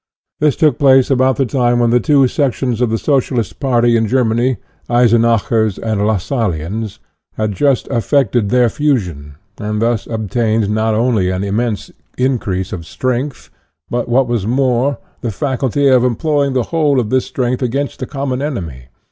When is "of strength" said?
12.73-13.51